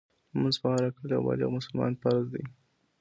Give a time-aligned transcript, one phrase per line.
[0.31, 2.43] لمونځ په هر عاقل او بالغ مسلمان فرض دی.